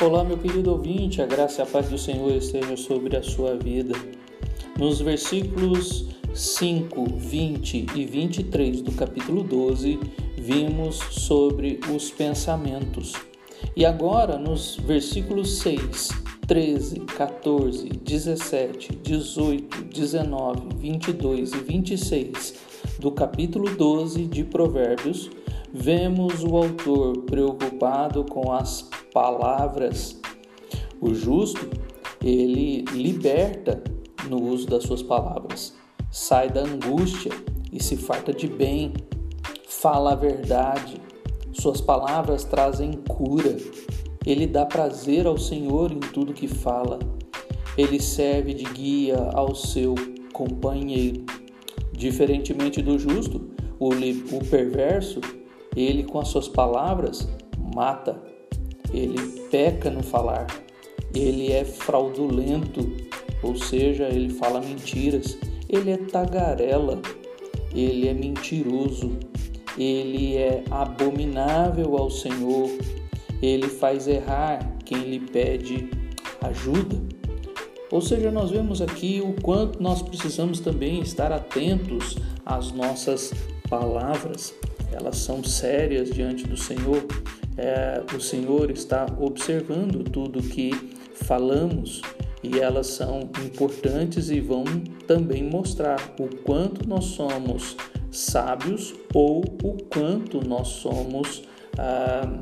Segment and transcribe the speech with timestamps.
[0.00, 3.56] Olá, meu querido ouvinte, a graça e a paz do Senhor esteja sobre a sua
[3.56, 3.96] vida.
[4.78, 9.98] Nos versículos 5, 20 e 23 do capítulo 12,
[10.36, 13.14] vimos sobre os pensamentos.
[13.74, 16.10] E agora, nos versículos 6,
[16.46, 22.54] 13, 14, 17, 18, 19, 22 e 26
[23.00, 25.28] do capítulo 12 de Provérbios,
[25.72, 30.16] vemos o autor preocupado com as palavras.
[31.00, 31.68] O justo,
[32.22, 33.82] ele liberta
[34.30, 35.74] no uso das suas palavras,
[36.08, 37.32] sai da angústia
[37.72, 38.92] e se farta de bem,
[39.66, 41.00] fala a verdade,
[41.52, 43.56] suas palavras trazem cura,
[44.24, 47.00] ele dá prazer ao Senhor em tudo que fala,
[47.76, 49.96] ele serve de guia ao seu
[50.32, 51.24] companheiro.
[51.92, 53.90] Diferentemente do justo, o,
[54.48, 55.20] perverso
[55.74, 57.28] ele, com as suas palavras,
[57.74, 58.37] mata.
[58.92, 59.18] Ele
[59.50, 60.46] peca no falar.
[61.14, 62.92] Ele é fraudulento,
[63.42, 65.38] ou seja, ele fala mentiras.
[65.68, 67.00] Ele é tagarela.
[67.74, 69.18] Ele é mentiroso.
[69.76, 72.70] Ele é abominável ao Senhor.
[73.40, 75.90] Ele faz errar quem lhe pede
[76.40, 76.96] ajuda.
[77.90, 83.32] Ou seja, nós vemos aqui o quanto nós precisamos também estar atentos às nossas
[83.68, 84.54] palavras
[84.92, 87.04] elas são sérias diante do Senhor.
[87.58, 90.70] É, o Senhor está observando tudo que
[91.14, 92.00] falamos
[92.42, 94.64] e elas são importantes e vão
[95.06, 97.76] também mostrar o quanto nós somos
[98.12, 101.42] sábios ou o quanto nós somos
[101.76, 102.38] ah,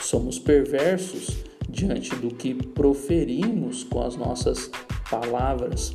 [0.00, 4.70] somos perversos diante do que proferimos com as nossas
[5.10, 5.94] palavras.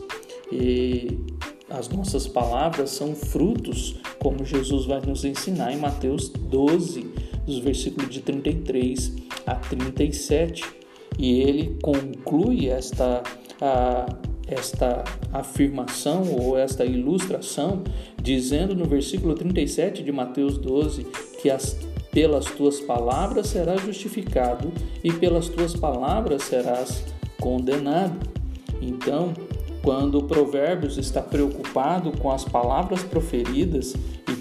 [0.51, 1.19] E
[1.69, 7.11] as nossas palavras são frutos, como Jesus vai nos ensinar em Mateus 12,
[7.45, 9.13] dos versículos de 33
[9.45, 10.63] a 37.
[11.17, 13.23] E ele conclui esta,
[13.61, 14.05] a,
[14.47, 17.83] esta afirmação ou esta ilustração,
[18.21, 21.05] dizendo no versículo 37 de Mateus 12
[21.41, 21.77] que as,
[22.11, 24.71] pelas tuas palavras serás justificado
[25.03, 27.05] e pelas tuas palavras serás
[27.39, 28.35] condenado.
[28.81, 29.33] Então,
[29.85, 33.93] quando o Provérbios está preocupado com as palavras proferidas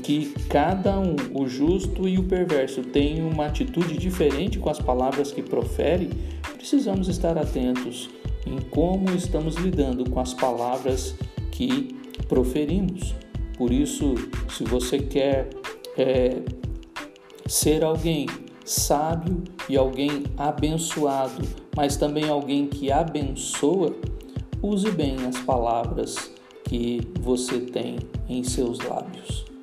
[0.04, 5.32] que cada um, o justo e o perverso, tem uma atitude diferente com as palavras
[5.32, 6.10] que profere,
[6.56, 8.10] precisamos estar atentos
[8.46, 11.14] em como estamos lidando com as palavras
[11.50, 11.96] que
[12.28, 13.14] proferimos.
[13.56, 14.14] Por isso,
[14.50, 15.48] se você quer
[15.96, 16.42] é,
[17.46, 18.26] ser alguém
[18.62, 23.94] sábio e alguém abençoado, mas também alguém que abençoa,
[24.60, 26.30] use bem as palavras
[26.64, 27.96] que você tem
[28.28, 29.53] em seus lábios.